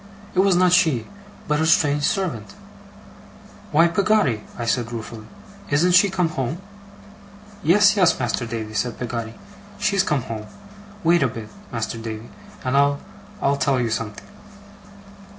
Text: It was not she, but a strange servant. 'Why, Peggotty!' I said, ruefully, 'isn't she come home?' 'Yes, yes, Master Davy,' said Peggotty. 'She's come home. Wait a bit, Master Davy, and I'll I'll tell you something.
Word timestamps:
It 0.33 0.39
was 0.39 0.55
not 0.55 0.73
she, 0.73 1.05
but 1.47 1.59
a 1.61 1.65
strange 1.67 2.01
servant. 2.05 2.55
'Why, 3.71 3.87
Peggotty!' 3.87 4.41
I 4.57 4.65
said, 4.65 4.91
ruefully, 4.91 5.27
'isn't 5.69 5.91
she 5.91 6.09
come 6.09 6.29
home?' 6.29 6.57
'Yes, 7.61 7.95
yes, 7.95 8.19
Master 8.19 8.47
Davy,' 8.47 8.73
said 8.73 8.97
Peggotty. 8.97 9.35
'She's 9.77 10.01
come 10.01 10.23
home. 10.23 10.47
Wait 11.03 11.21
a 11.21 11.27
bit, 11.27 11.49
Master 11.71 11.99
Davy, 11.99 12.31
and 12.65 12.75
I'll 12.75 12.99
I'll 13.43 13.57
tell 13.57 13.79
you 13.79 13.91
something. 13.91 14.25